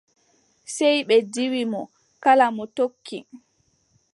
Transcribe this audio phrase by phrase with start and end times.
[0.75, 1.81] Sey ɓe ndiiwi mo.
[2.23, 3.17] Kala mo o tokki.